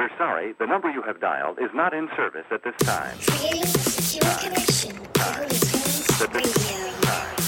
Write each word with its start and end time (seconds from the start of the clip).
We're 0.00 0.08
sorry, 0.16 0.54
the 0.58 0.64
number 0.64 0.88
you 0.90 1.02
have 1.02 1.20
dialed 1.20 1.58
is 1.58 1.68
not 1.74 1.92
in 1.92 2.08
service 2.16 2.46
at 2.50 2.64
this 2.64 2.74
time. 2.78 3.18
A 3.18 3.66
secure 3.66 4.34
connection 4.40 4.96
to 5.12 5.22
Holy 5.22 5.48
Tunes 5.50 6.20
Radio. 6.32 6.80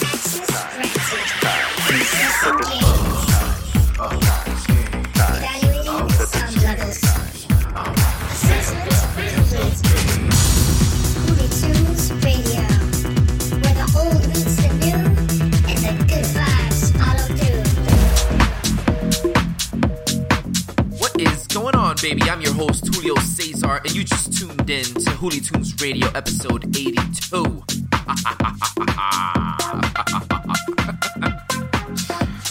Access 0.03 0.51
granted. 1.41 2.67
Engaging. 2.69 2.92
Baby? 22.03 22.23
I'm 22.29 22.41
your 22.41 22.55
host, 22.55 22.93
Julio 22.93 23.14
Cesar, 23.21 23.77
and 23.77 23.95
you 23.95 24.02
just 24.02 24.37
tuned 24.37 24.69
in 24.69 24.84
to 24.84 25.11
Hoolie 25.20 25.41
Tunes 25.41 25.80
Radio 25.80 26.09
episode 26.16 26.65
82. 26.77 26.98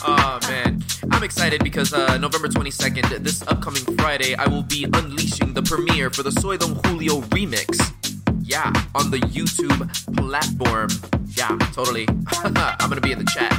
oh, 0.06 0.40
man. 0.48 0.82
I'm 1.12 1.24
excited 1.24 1.66
because 1.66 1.94
uh, 1.94 2.18
November 2.18 2.48
22nd, 2.48 3.26
this 3.26 3.42
upcoming 3.42 3.84
Friday, 3.98 4.36
I 4.36 4.48
will 4.48 4.64
be 4.64 4.86
unleashing 4.86 5.54
the 5.54 5.64
premiere 5.64 6.10
for 6.10 6.24
the 6.24 6.32
Soy 6.32 6.56
Don 6.56 6.80
Julio 6.86 7.20
remix. 7.36 7.92
Yeah, 8.42 8.72
on 8.96 9.12
the 9.12 9.18
YouTube 9.18 9.92
platform. 10.16 10.88
Yeah, 11.36 11.58
totally. 11.74 12.08
I'm 12.44 12.54
gonna 12.90 13.02
be 13.02 13.12
in 13.12 13.20
the 13.20 13.26
chat. 13.26 13.52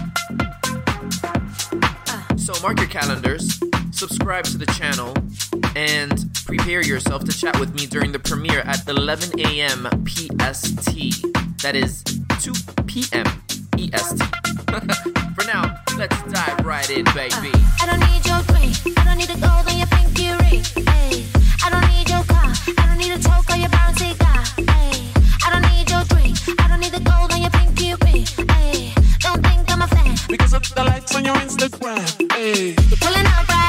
So 2.39 2.55
mark 2.63 2.79
your 2.79 2.89
calendars, 2.89 3.61
subscribe 3.91 4.47
to 4.47 4.57
the 4.57 4.65
channel, 4.67 5.15
and 5.77 6.29
prepare 6.47 6.83
yourself 6.83 7.25
to 7.25 7.33
chat 7.33 7.59
with 7.59 7.75
me 7.75 7.87
during 7.87 8.13
the 8.13 8.19
premiere 8.19 8.61
at 8.61 8.87
11 8.89 9.41
a.m. 9.41 9.89
PST. 10.07 11.23
That 11.63 11.75
is 11.75 12.03
2 12.41 12.53
p.m. 12.87 13.27
EST. 13.79 14.23
For 15.37 15.45
now, 15.47 15.81
let's 15.97 16.23
dive 16.25 16.65
right 16.65 16.89
in, 16.91 17.05
baby. 17.15 17.53
Uh, 17.55 17.61
I 17.81 17.87
don't 17.87 18.01
need 18.01 18.25
your 18.27 18.41
ring. 18.55 18.73
I 18.97 19.05
don't 19.05 19.19
need 19.19 19.29
the 19.29 19.41
gold 19.41 19.67
on 19.69 19.79
your 19.79 19.87
pinky 19.89 20.29
ring. 20.43 20.63
Ay. 20.89 21.25
I 21.65 21.71
don't 21.71 21.87
need 21.93 22.09
your 22.09 22.25
car. 22.25 22.51
I 22.79 22.87
don't 22.87 22.99
need 22.99 23.13
a 23.13 23.19
toke 23.19 23.49
or 23.51 23.57
your 23.57 23.71
bouncy 23.71 24.19
car. 24.19 24.43
Ay. 24.69 25.13
I 25.47 25.51
don't 25.53 25.67
need 25.73 25.89
your 25.91 26.05
drink. 26.05 26.37
I 26.61 26.69
don't 26.69 26.81
need 26.81 26.93
the 26.93 27.01
gold 27.01 27.33
on 27.33 27.41
your 27.41 27.51
pinky 27.51 27.95
ring. 28.05 28.27
Ay. 28.51 28.95
Don't 29.21 29.43
think 29.47 29.71
I'm 29.71 29.83
a 29.83 29.89
fan. 29.89 30.17
Because 30.29 30.53
of 30.55 30.63
the 30.75 30.85
likes 30.85 31.15
on 31.15 31.25
your 31.25 31.37
Instagram. 31.37 32.33
Hey, 32.33 32.75
You're 32.89 32.99
pulling 32.99 33.27
up 33.27 33.49
right 33.49 33.62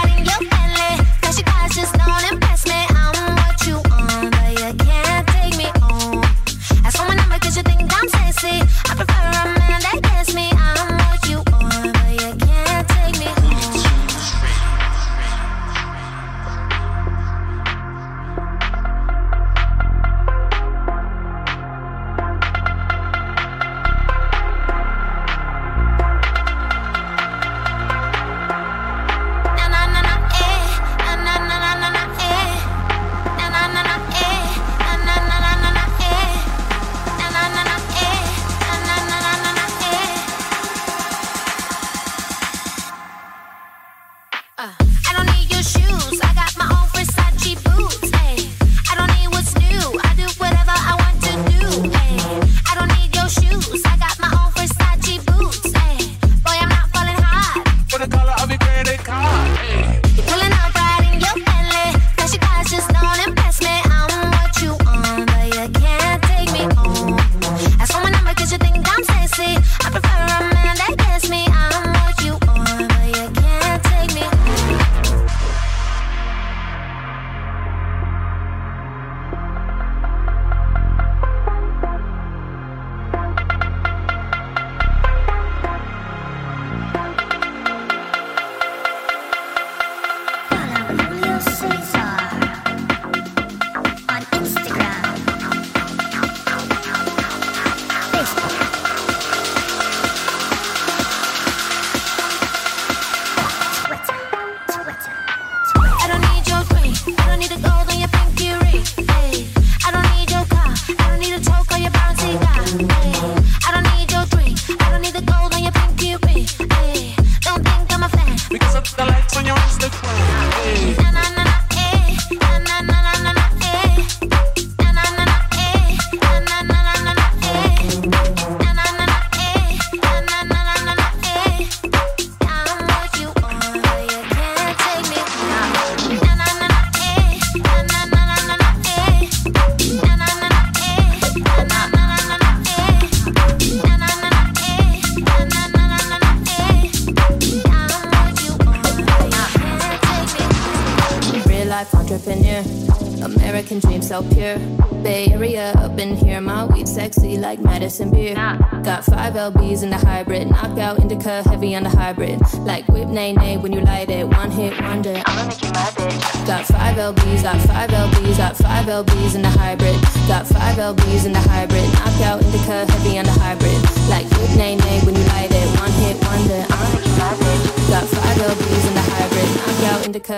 Madison 157.94 158.10
beer. 158.10 158.34
Got 158.82 159.06
five 159.06 159.36
LBs 159.36 159.84
in 159.84 159.92
the 159.92 159.98
hybrid, 159.98 160.50
knockout 160.50 160.98
indica 160.98 161.44
heavy 161.44 161.76
on 161.76 161.84
the 161.84 161.90
hybrid. 161.90 162.42
Like 162.66 162.88
whip 162.88 163.08
nae 163.08 163.34
nae 163.34 163.58
when 163.58 163.72
you 163.72 163.82
light 163.82 164.10
it, 164.10 164.28
one 164.28 164.50
hit 164.50 164.82
wonder. 164.82 165.22
I'ma 165.28 165.46
make 165.46 165.62
you 165.62 165.70
my 165.70 165.94
bitch. 165.94 166.48
Got 166.48 166.66
five 166.66 166.98
LBs, 166.98 167.44
got 167.44 167.62
five 167.62 167.92
LBs, 167.92 168.38
got 168.38 168.58
five 168.58 168.88
LBs 168.88 169.36
in 169.36 169.44
the 169.44 169.50
hybrid. 169.50 170.02
Got 170.28 170.48
five 170.48 170.78
LBs 170.78 171.26
in 171.28 171.34
the 171.34 171.40
hybrid, 171.40 171.86
knockout 171.94 172.42
indica 172.42 172.92
heavy 172.92 173.20
on 173.20 173.26
the 173.26 173.38
hybrid. 173.38 173.80
Like 174.10 174.26
whip 174.42 174.58
nae 174.58 174.74
nae 174.74 175.00
when 175.06 175.14
you 175.14 175.24
light 175.30 175.52
it, 175.52 175.80
one 175.80 175.92
hit 176.02 176.18
wonder. 176.26 176.66
I'ma 176.74 176.90
make 176.98 177.06
you 177.06 177.14
my 177.22 177.34
bitch. 177.38 177.90
Got 177.94 178.06
five 178.10 178.38
LBs 178.42 178.88
in 178.88 178.94
the 178.98 179.06
hybrid, 179.14 179.50
knockout 179.62 180.06
indica. 180.08 180.38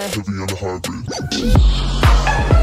Named 1.40 2.55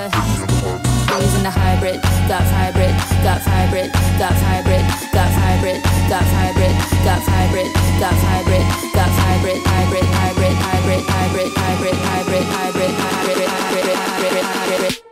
Knockout 0.00 1.20
indica 1.20 1.34
in 1.36 1.42
the 1.42 1.50
hybrid. 1.50 2.00
Got 2.24 2.40
hybrid, 2.48 2.88
got 3.20 3.42
hybrid, 3.44 3.92
got 4.16 4.32
hybrid, 4.32 4.80
got 5.12 5.28
hybrid, 5.28 5.76
got 6.08 6.24
hybrid, 6.24 6.72
got 7.04 7.20
hybrid, 7.20 7.68
got 8.00 8.16
hybrid, 8.16 8.64
got 8.96 9.10
hybrid, 9.20 9.60
hybrid, 9.60 10.06
hybrid, 10.08 10.56
hybrid, 10.56 11.04
hybrid, 11.04 11.52
hybrid, 11.52 12.00
hybrid, 12.00 12.44
hybrid, 12.48 12.88
hybrid, 12.96 13.48
hybrid, 13.52 13.98
hybrid, 14.00 14.44
hybrid. 14.44 15.02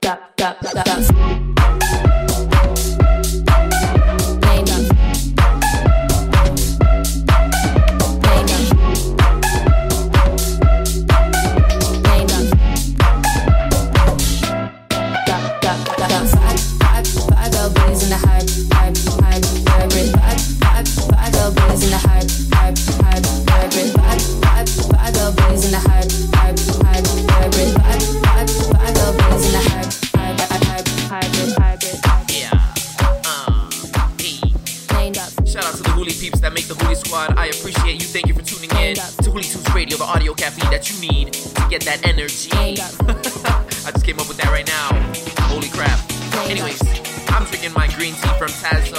Got, 0.00 0.36
got, 0.36 0.62
got, 0.62 0.86
got. 0.86 1.10
Name 1.10 1.39
get 41.70 41.86
that 41.86 42.02
energy. 42.02 42.50
I 43.86 43.94
just 43.94 44.04
came 44.04 44.18
up 44.18 44.26
with 44.26 44.42
that 44.42 44.50
right 44.50 44.66
now. 44.66 44.90
Holy 45.46 45.70
crap. 45.70 46.02
Anyways, 46.50 46.82
I'm 47.30 47.46
drinking 47.46 47.72
my 47.78 47.86
green 47.94 48.18
tea 48.18 48.34
from 48.42 48.50
Tazo. 48.58 48.98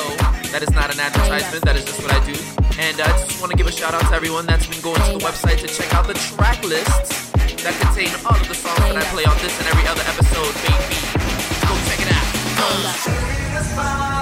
That 0.55 0.63
is 0.63 0.71
not 0.71 0.87
an 0.87 1.03
advertisement, 1.03 1.65
that 1.67 1.75
is 1.75 1.83
just 1.83 1.99
what 1.99 2.15
I 2.15 2.23
do. 2.23 2.31
And 2.79 2.95
uh, 2.95 3.11
I 3.11 3.11
just 3.27 3.43
want 3.43 3.51
to 3.51 3.57
give 3.59 3.67
a 3.67 3.75
shout 3.75 3.93
out 3.93 4.07
to 4.07 4.15
everyone 4.15 4.47
that's 4.47 4.67
been 4.71 4.79
going 4.79 5.03
to 5.03 5.19
the 5.19 5.23
website 5.23 5.59
to 5.59 5.67
check 5.67 5.91
out 5.93 6.07
the 6.07 6.15
track 6.15 6.63
lists 6.63 7.35
that 7.59 7.75
contain 7.83 8.15
all 8.23 8.39
of 8.39 8.47
the 8.47 8.55
songs 8.55 8.79
that 8.87 8.95
I 8.95 9.03
play 9.11 9.27
on 9.27 9.35
this 9.43 9.51
and 9.59 9.67
every 9.67 9.83
other 9.91 10.07
episode, 10.07 10.55
baby. 10.63 10.95
Go 11.67 11.75
check 11.91 11.99
it 11.99 12.09
out. 12.15 12.23
Make 13.67 14.20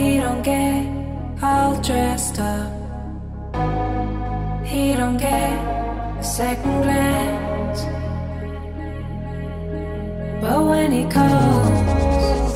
He 0.00 0.16
don't 0.16 0.42
get 0.42 0.86
all 1.42 1.78
dressed 1.82 2.40
up. 2.40 2.72
He 4.64 4.94
don't 4.94 5.18
get 5.18 5.52
a 6.18 6.24
second 6.24 6.82
glance. 6.84 7.82
But 10.40 10.60
when 10.70 10.90
he 10.90 11.04
comes, 11.04 12.52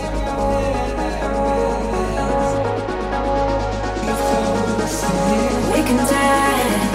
we 5.70 5.80
can 5.88 5.98
dance. 6.08 6.94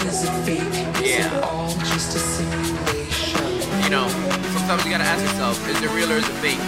Is 0.00 0.24
it 0.24 0.32
fake? 0.44 0.60
Yeah. 1.04 1.28
You 3.82 3.90
know, 3.90 4.08
sometimes 4.56 4.84
you 4.84 4.90
gotta 4.90 5.04
ask 5.04 5.22
yourself, 5.22 5.68
is 5.68 5.80
it 5.82 5.90
real 5.90 6.10
or 6.12 6.16
is 6.16 6.28
it 6.28 6.32
fake? 6.40 6.58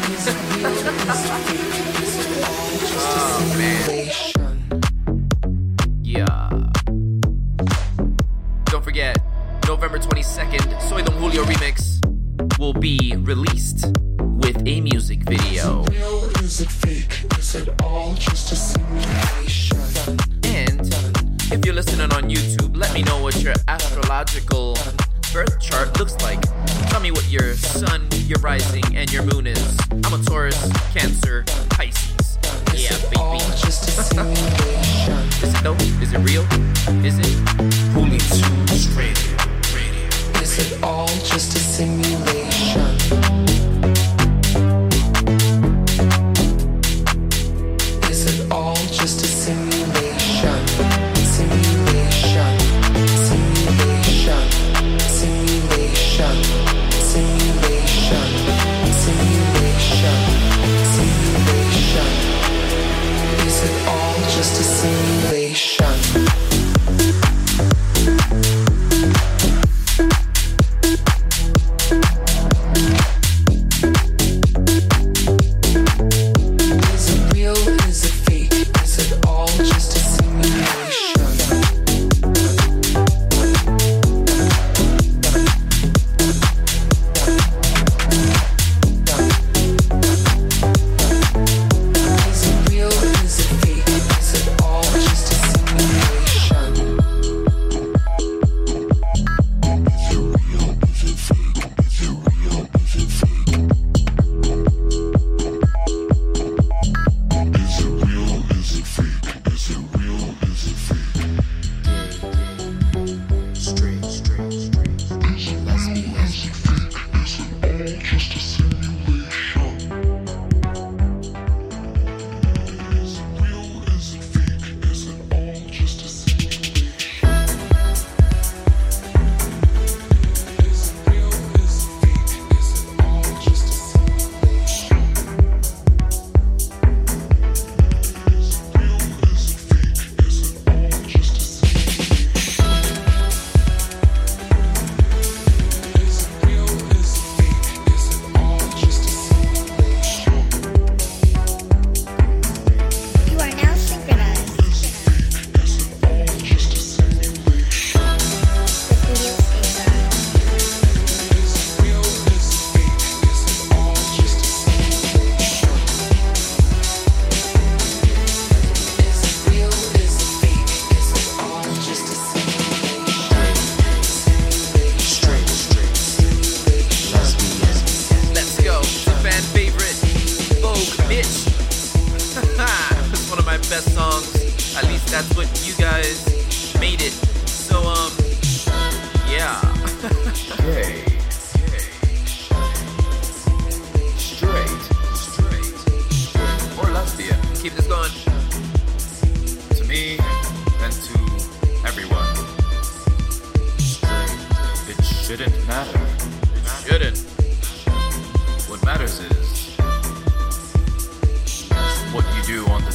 oh 2.96 3.54
man. 3.58 4.10
Yeah. 6.02 6.48
Don't 8.66 8.84
forget, 8.84 9.18
November 9.66 9.98
22nd, 9.98 10.80
Soy 10.82 11.02
Don 11.02 11.16
Julio 11.16 11.44
remix 11.44 12.00
will 12.58 12.74
be 12.74 13.14
released. 13.18 13.86
can't 30.92 31.23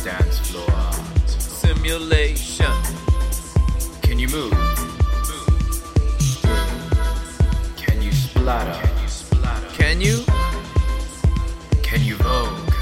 dance 0.10 0.40
floor. 0.40 0.92
Simulation. 1.28 2.74
Can 4.02 4.18
you 4.18 4.28
move? 4.30 4.54
Can 7.78 8.02
you 8.02 8.12
splatter? 8.12 8.90
Can 9.78 10.02
you? 10.02 10.24
Can 11.84 12.04
you 12.04 12.16
vogue? 12.16 12.74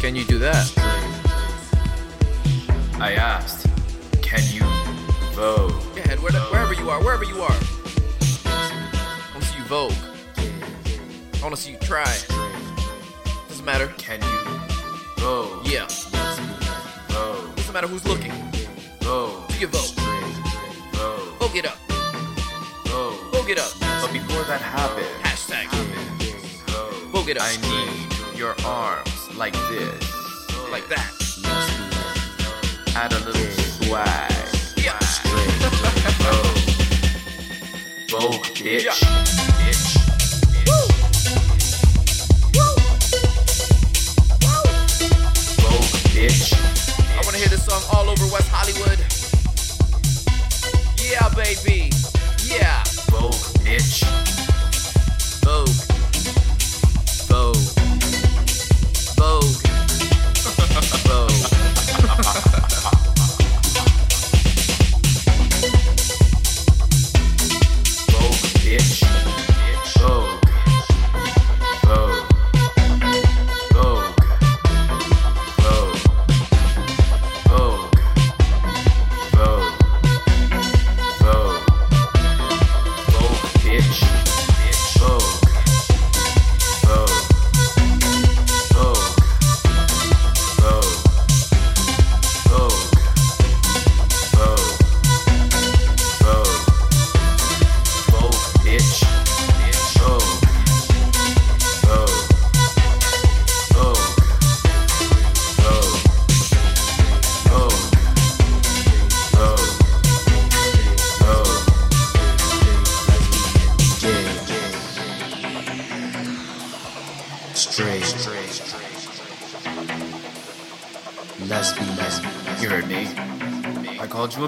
Can 0.00 0.16
you 0.16 0.24
do 0.24 0.38
that? 0.38 0.66
I 3.00 3.12
asked, 3.12 3.66
can 4.20 4.42
you 4.52 4.64
vogue? 5.34 5.72
Go 5.94 6.02
ahead, 6.02 6.18
where, 6.20 6.32
wherever 6.32 6.74
you 6.74 6.90
are, 6.90 7.00
wherever 7.04 7.24
you 7.24 7.40
are. 7.40 7.58
I 8.46 9.30
want 9.32 9.44
to 9.44 9.48
see 9.50 9.58
you 9.58 9.64
vogue. 9.64 9.92
I 11.36 11.42
want 11.42 11.54
to 11.54 11.60
see 11.60 11.72
you 11.72 11.78
try. 11.78 12.12
Doesn't 13.48 13.64
matter. 13.64 13.88
Can 13.96 14.20
you 14.22 14.38
vogue? 15.18 15.66
Yeah. 15.66 15.86
Doesn't 17.74 17.90
matter 17.90 17.92
who's 17.92 18.06
looking. 18.06 18.30
Vogue. 19.00 19.48
Do 19.48 19.58
your 19.58 19.68
vogue. 19.68 19.98
Vogue. 20.92 21.38
Vogue 21.40 21.56
it 21.56 21.66
up. 21.66 21.76
Oh. 22.86 23.18
Vogue. 23.32 23.40
Vogue 23.40 23.50
it 23.50 23.58
up. 23.58 23.72
But 23.80 24.12
before 24.12 24.44
that 24.44 24.60
happens, 24.60 25.08
Hashtag. 25.24 25.66
vogue. 26.70 27.10
Vogue 27.10 27.26
oh. 27.26 27.30
it 27.30 27.36
up. 27.36 27.42
I 27.44 27.56
need 28.30 28.38
your 28.38 28.54
arms 28.64 29.10
like 29.36 29.54
this. 29.70 30.04
Like 30.70 30.86
that. 30.88 31.10
Add 32.94 33.12
a 33.12 33.18
little 33.18 33.50
swag. 33.82 34.30
Yeah. 34.76 34.96
Vogue. 35.24 35.64
Oh. 36.30 36.44
Vogue, 38.08 38.44
bitch. 38.54 38.84
Yeah. 38.84 38.94
Bitch 46.14 46.63
all 47.92 48.08
over 48.08 48.26
West 48.32 48.48
Hollywood. 48.50 48.98
Yeah, 51.02 51.28
baby. 51.34 51.90
Yeah. 52.46 52.82
Vogue, 53.10 53.34
bitch. 53.64 54.33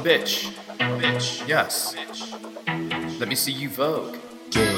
Bitch. 0.07 0.53
Bitch. 0.79 1.49
Yes. 1.49 1.97
Bitch. 1.97 3.19
Let 3.19 3.29
me 3.29 3.35
see 3.35 3.51
you 3.51 3.69
vogue. 3.69 4.17
Gay. 4.51 4.77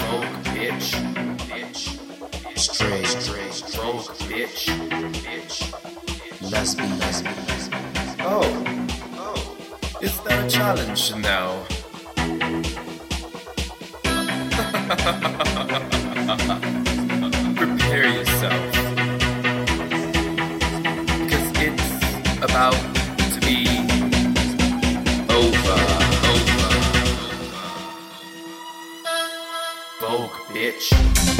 Vogue, 0.00 0.24
bitch. 0.56 0.96
Bitch. 1.50 1.98
Straight. 2.56 3.06
Vogue, 3.76 4.16
bitch. 4.30 4.64
Bitch. 5.26 5.56
Lesbian. 6.50 6.88
Oh. 8.20 8.48
Oh. 9.18 9.98
Is 10.00 10.18
that 10.22 10.46
a 10.46 10.48
challenge 10.48 11.14
now? 11.16 11.62
Prepare 17.56 18.08
yourself. 18.08 18.72
Because 21.20 21.46
it's 21.60 22.42
about 22.42 22.85
Bitch. 30.76 31.35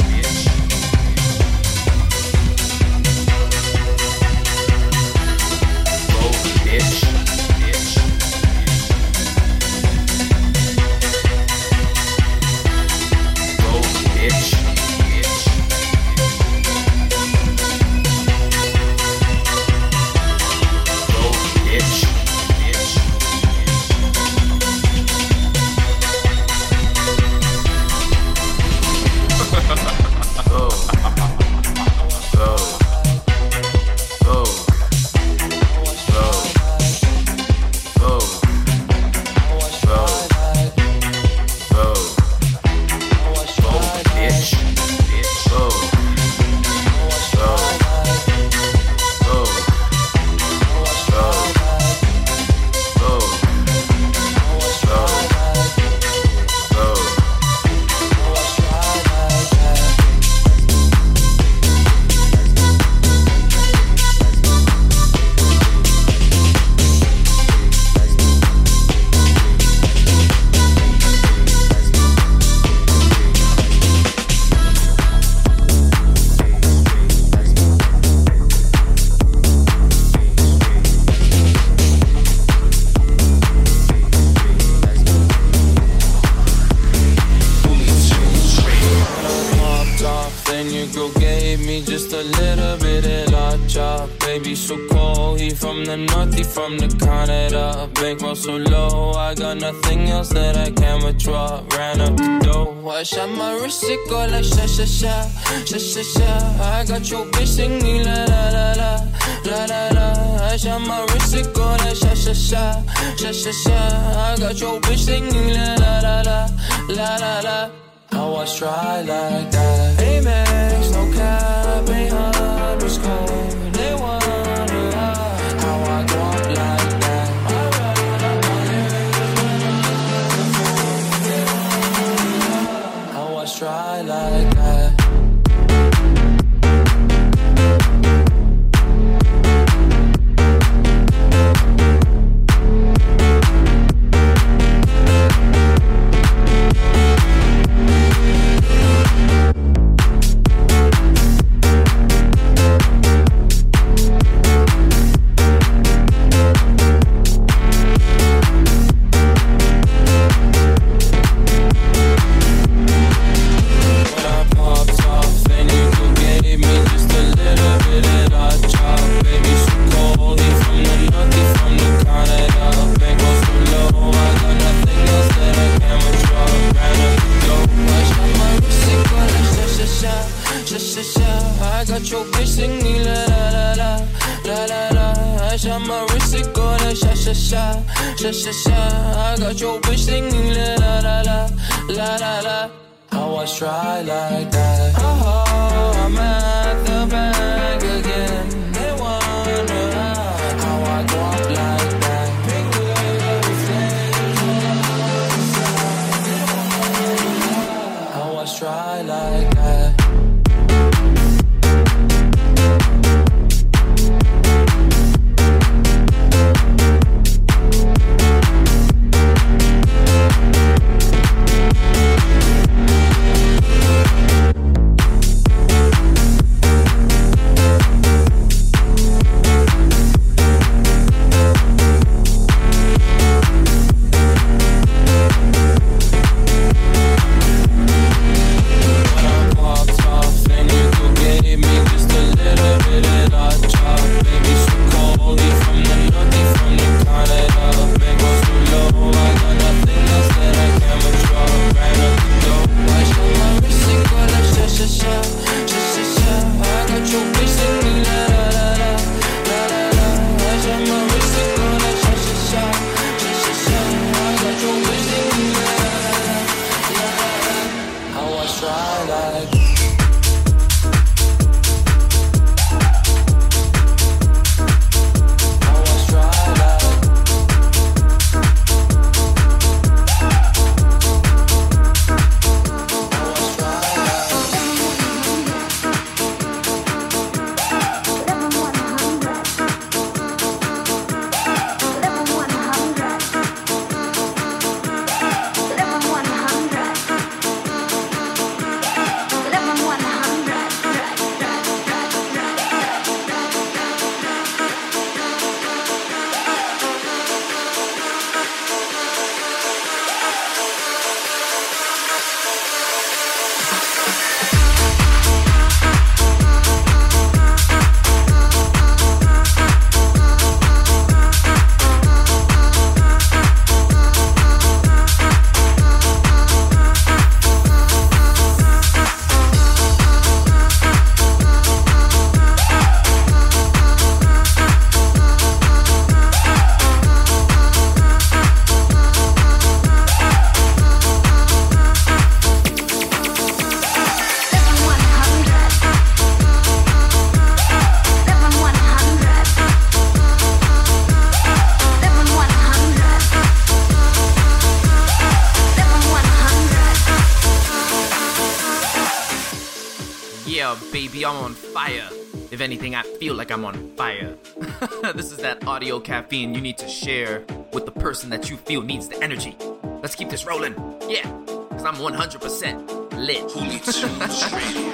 you 366.37 366.61
need 366.61 366.77
to 366.77 366.87
share 366.87 367.43
with 367.73 367.85
the 367.85 367.91
person 367.91 368.29
that 368.29 368.49
you 368.49 368.57
feel 368.57 368.81
needs 368.81 369.07
the 369.07 369.21
energy. 369.23 369.55
Let's 370.01 370.15
keep 370.15 370.29
this 370.29 370.45
rolling. 370.45 370.73
Yeah, 371.09 371.29
because 371.69 371.85
I'm 371.85 371.95
100% 371.95 373.17
lit. 373.17 374.83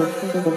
Thank. 0.00 0.49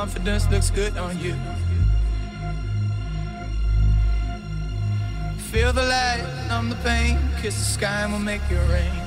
confidence 0.00 0.46
looks 0.50 0.68
good 0.68 0.94
on 0.98 1.18
you. 1.20 1.34
Feel 5.50 5.72
the 5.72 5.80
light, 5.80 6.22
numb 6.48 6.68
the 6.68 6.76
pain, 6.84 7.18
kiss 7.40 7.56
the 7.56 7.64
sky 7.64 8.02
and 8.02 8.12
we'll 8.12 8.20
make 8.20 8.42
it 8.50 8.60
rain. 8.70 9.05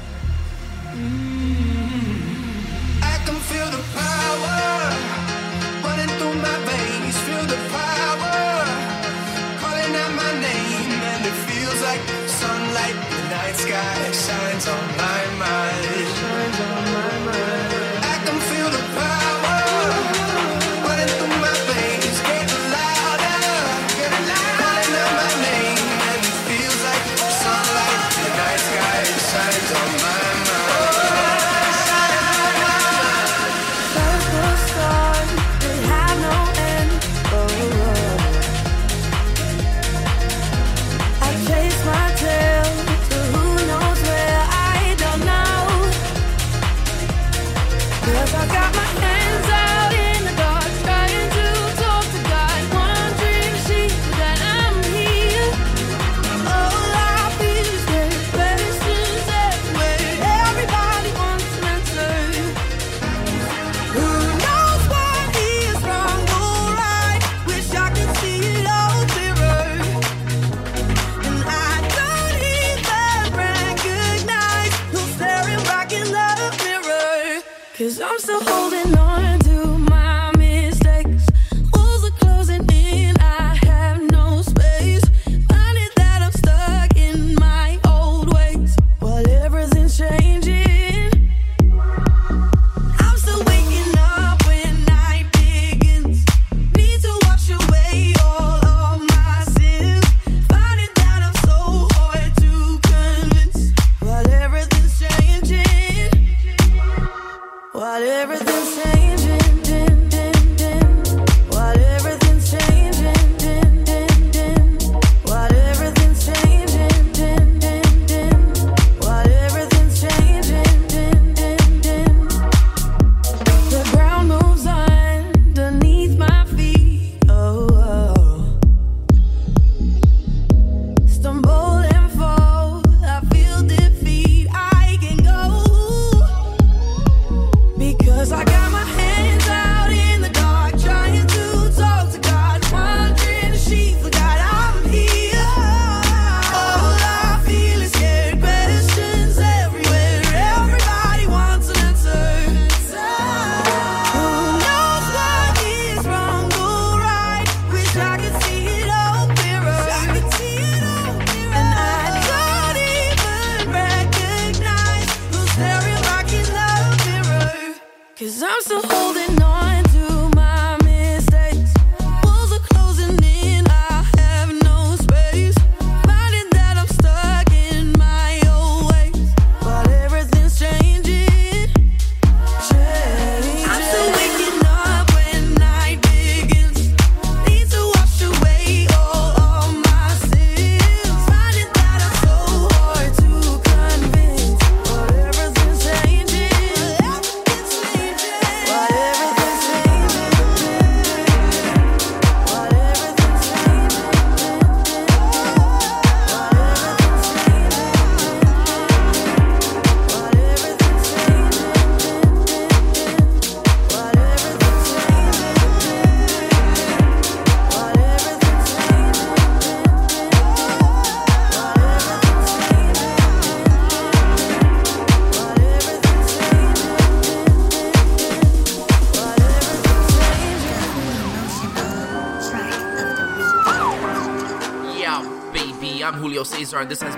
this 236.90 237.02
has 237.04 237.16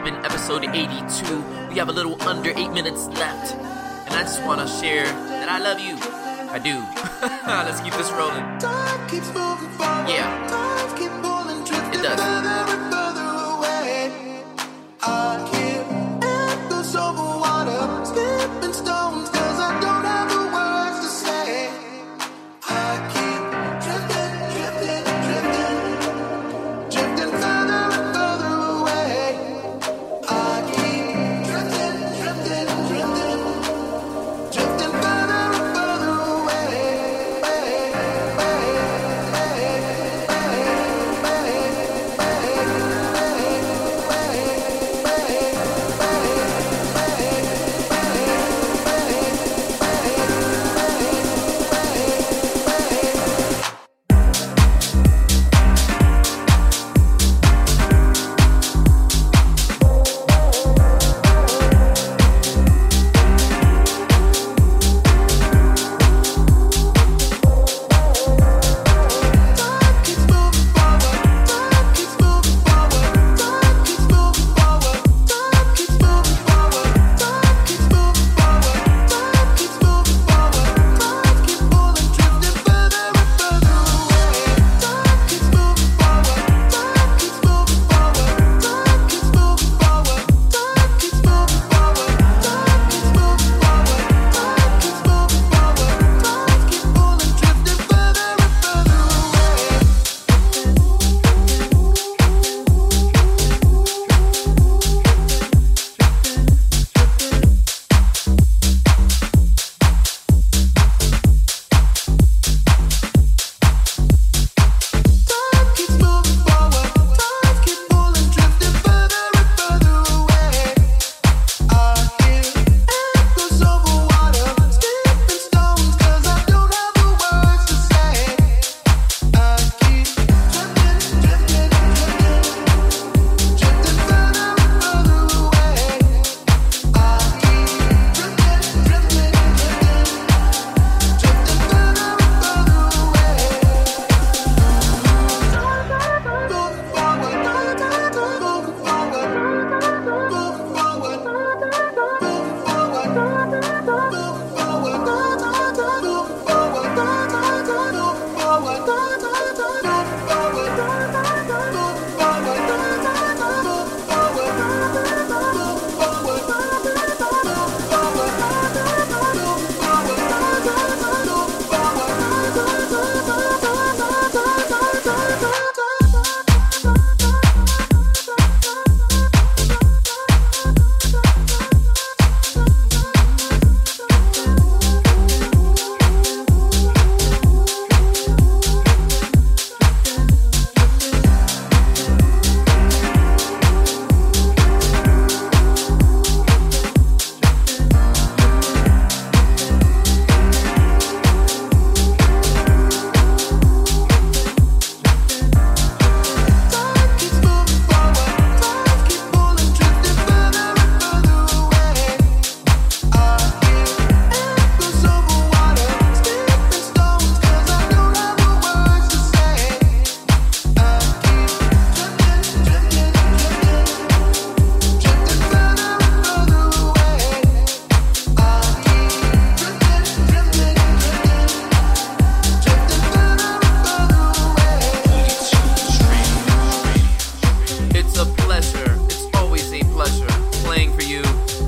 pleasure. 238.52 238.98
It's 239.06 239.34
always 239.38 239.72
a 239.72 239.80
pleasure 239.96 240.28
playing 240.66 240.92
for 240.92 241.04
you. 241.04 241.22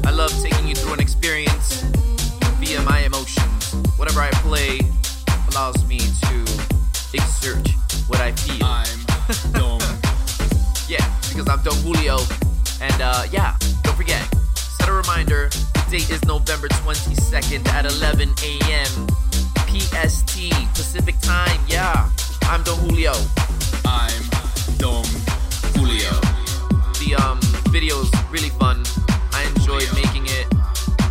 I 0.04 0.12
love 0.12 0.34
taking 0.42 0.68
you 0.68 0.76
through 0.76 0.96
an 0.96 1.00
experience 1.00 1.82
via 2.60 2.82
my 2.82 3.00
emotions. 3.06 3.74
Whatever 3.96 4.20
I 4.20 4.30
play 4.44 4.82
allows 5.52 5.80
me 5.88 6.00
to 6.00 6.36
exert 7.14 7.70
what 8.08 8.20
I 8.20 8.34
feel. 8.34 8.66
I'm 8.66 9.00
dumb. 9.54 9.80
yeah, 10.90 11.08
because 11.30 11.48
I'm 11.48 11.64
Don 11.64 11.78
Julio. 11.86 12.18
And 12.82 13.02
uh, 13.02 13.28
yeah, 13.32 13.56
don't 13.84 13.96
forget, 13.96 14.22
set 14.54 14.90
a 14.90 14.92
reminder. 14.92 15.48
The 15.48 15.86
date 15.90 16.10
is 16.10 16.22
November 16.26 16.68
22nd 16.68 17.66
at 17.70 17.86
11 17.86 18.28
a.m. 18.44 19.08
PST, 19.72 20.52
Pacific 20.76 21.16
time. 21.22 21.62
Yeah, 21.66 22.10
I'm 22.42 22.62
Don 22.64 22.78
Julio. 22.80 23.14
I'm 23.86 24.24
Don 24.80 25.06
Julio. 25.76 26.33
The 27.04 27.16
um, 27.16 27.40
video's 27.68 28.10
really 28.32 28.48
fun. 28.48 28.82
I 29.34 29.44
enjoyed 29.56 29.92
making 29.94 30.24
it. 30.24 30.48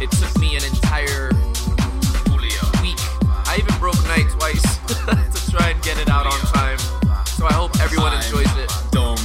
It 0.01 0.11
took 0.11 0.33
me 0.41 0.57
an 0.57 0.65
entire 0.65 1.29
week. 2.81 2.97
I 3.45 3.61
even 3.61 3.77
broke 3.77 4.01
night 4.09 4.25
twice 4.33 4.63
to 4.89 5.51
try 5.53 5.69
and 5.69 5.83
get 5.83 5.99
it 6.01 6.09
out 6.09 6.25
on 6.25 6.41
time. 6.49 6.79
So 7.37 7.45
I 7.45 7.53
hope 7.53 7.79
everyone 7.79 8.15
enjoys 8.17 8.49
it. 8.57 8.73
Don 8.91 9.19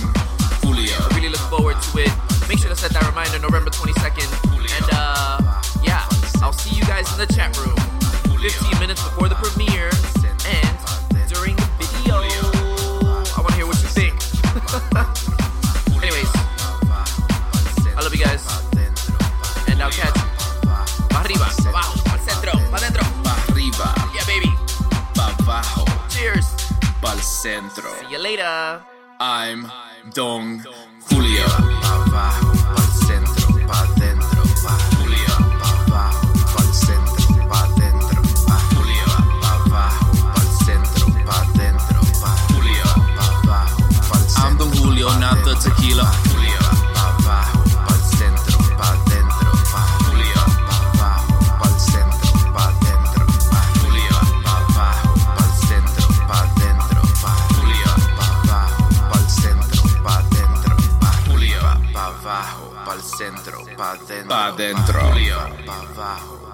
Julio. 0.60 0.92
I 0.92 1.16
really 1.16 1.30
look 1.30 1.48
forward 1.48 1.80
to 1.80 2.00
it. 2.00 2.12
Make 2.50 2.60
sure 2.60 2.70
to 2.70 2.76
set 2.76 2.92
that 2.92 3.08
reminder 3.08 3.40
November 3.40 3.72
22nd. 3.72 4.28
And 4.28 4.90
uh, 4.92 5.62
yeah, 5.84 6.04
I'll 6.44 6.52
see 6.52 6.76
you 6.76 6.84
guys 6.84 7.10
in 7.14 7.18
the 7.18 7.32
chat 7.32 7.56
room 7.56 7.80
15 8.40 8.80
minutes 8.80 9.02
before 9.04 9.30
the 9.30 9.36
premiere 9.36 9.57
centro. 27.48 27.90
See 28.02 28.12
you 28.12 28.20
later. 28.20 28.84
I'm 29.20 29.72
Don 30.14 30.60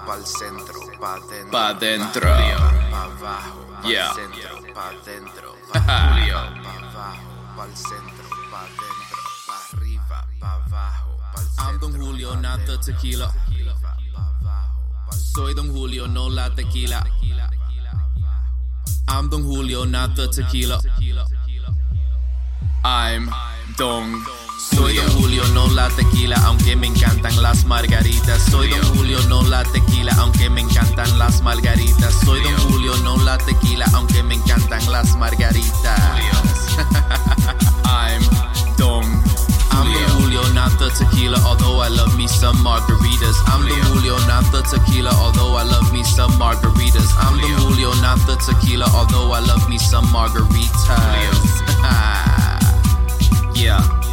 pa'l 0.06 0.24
centro, 0.26 0.80
pa 1.00 1.18
dentro, 1.28 1.50
Pa 1.50 1.72
dentro. 1.72 2.30
Pa 2.90 3.04
abajo, 3.04 3.60
pa'l 3.82 3.90
Yeah. 3.90 4.12
centro, 4.14 4.56
pa 4.74 4.86
dentro, 5.04 5.50
pa 5.72 5.78
Julio. 5.80 6.40
Pa 6.64 6.72
abajo, 6.80 7.30
pa'l 7.56 7.72
centro, 7.76 8.28
pa 8.50 8.62
dentro, 8.80 9.20
pa 9.46 9.56
arriba, 9.72 10.18
pa 10.40 10.50
abajo, 10.64 11.12
pa'l 11.32 11.46
I'm 11.66 11.78
Don 11.78 11.92
Julio, 11.92 12.34
not 12.40 12.60
the 12.66 12.76
tequila. 12.78 13.32
Soy 15.34 15.52
Don 15.54 15.68
Julio, 15.70 16.06
no 16.06 16.28
la 16.28 16.48
tequila. 16.50 17.02
I'm 19.08 19.28
Don 19.28 19.42
Julio, 19.42 19.84
not 19.84 20.14
the 20.16 20.28
tequila. 20.28 20.80
I'm 22.84 23.30
Don 23.76 24.22
Soy 24.72 24.96
Don 24.96 25.10
Julio, 25.10 25.46
no 25.48 25.66
la 25.68 25.88
tequila, 25.90 26.36
aunque 26.44 26.74
me 26.76 26.86
encantan 26.86 27.40
las 27.42 27.64
margaritas. 27.64 28.42
Soy 28.50 28.68
Don 28.70 28.82
Julio, 28.96 29.18
no 29.28 29.42
la 29.42 29.62
tequila, 29.64 30.12
aunque 30.18 30.48
me 30.48 30.62
encantan 30.62 31.18
las 31.18 31.42
margaritas. 31.42 32.14
Soy 32.24 32.40
Don 32.42 32.56
Julio, 32.70 32.96
no 33.02 33.16
la 33.18 33.36
tequila, 33.38 33.84
aunque 33.92 34.22
me 34.22 34.34
encantan 34.34 34.90
las 34.90 35.16
margaritas. 35.16 36.00
I'm 37.84 38.22
Don 38.78 39.04
I'm 39.70 39.92
the 39.92 39.98
Julio, 40.14 40.42
not 40.54 40.78
the 40.78 40.88
tequila, 40.90 41.38
although 41.44 41.80
I 41.80 41.88
love 41.88 42.16
me 42.16 42.26
some 42.26 42.56
margaritas. 42.58 43.36
I'm 43.46 43.64
the 43.68 43.74
Julio, 43.90 44.16
not 44.26 44.50
the 44.52 44.62
tequila, 44.62 45.10
although 45.10 45.56
I 45.56 45.64
love 45.64 45.92
me 45.92 46.02
some 46.04 46.32
margaritas. 46.32 47.10
I'm 47.18 47.36
the 47.40 47.48
Julio, 47.58 47.92
not 48.00 48.18
the 48.26 48.36
tequila, 48.36 48.86
although 48.94 49.32
I 49.32 49.40
love 49.40 49.68
me 49.68 49.78
some 49.78 50.06
margaritas. 50.06 50.86
yeah. 53.56 54.03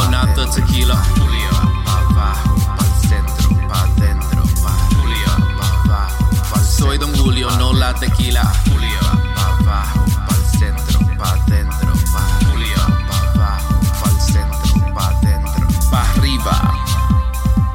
I'm 0.00 0.10
the 0.10 0.10
Julio, 0.10 0.10
not 0.10 0.36
the 0.36 0.46
tequila. 0.46 0.94
Julio. 1.18 1.50
Pa 1.84 1.96
abajo, 2.06 2.54
pa'l 2.76 2.92
centro, 3.08 3.50
pa 3.68 3.80
dentro, 3.98 4.42
pa 4.62 4.72
Julio. 4.94 5.32
Pa 5.58 5.66
abajo, 5.82 6.24
pa'l 6.50 6.64
Soy 6.64 6.98
Don 6.98 7.12
Julio, 7.14 7.50
no 7.58 7.72
la 7.72 7.92
tequila. 7.94 8.42
Julio. 8.70 9.00
Pa 9.34 9.58
abajo, 9.58 10.04
pa'l 10.26 10.42
centro, 10.58 11.00
pa 11.18 11.34
dentro, 11.48 11.92
pa 12.12 12.22
Julio. 12.46 12.82
Pa 13.08 13.16
abajo, 13.26 13.74
pa'l 14.00 14.16
centro, 14.20 14.74
pa 14.94 15.12
dentro. 15.20 15.66
Pa 15.90 16.00
arriba, 16.14 16.56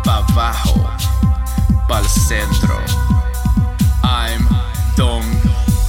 pa 0.03 0.23
abajo, 0.23 0.79
pa'l 1.89 2.05
centro. 2.07 2.79
I'm 4.03 4.47
Don 4.95 5.23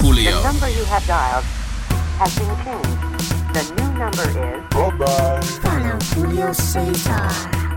Julio. 0.01 0.41
The 0.41 0.43
number 0.43 0.69
you 0.69 0.83
have 0.85 1.05
dialed 1.07 1.45
has 2.19 2.35
been 2.35 2.51
changed. 2.65 3.15
The 3.55 3.63
new 3.75 3.89
number 3.97 4.27
is. 4.35 4.65
Follow 4.75 5.64
Julio 6.15 6.53
Cesar 6.53 7.11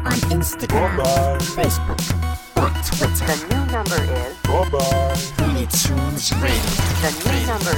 on 0.07 0.18
Instagram, 0.30 0.97
Facebook, 1.57 2.01
or 2.57 2.70
Twitter. 2.86 3.26
The 3.26 3.36
new 3.51 3.64
number 3.72 4.01
is. 4.14 4.36
Looney 5.41 5.66
Tunes 5.66 6.32
Radio. 6.41 6.62
The 7.03 7.11
new 7.24 7.47
number 7.49 7.74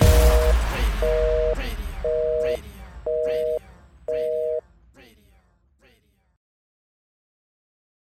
is. 0.00 0.05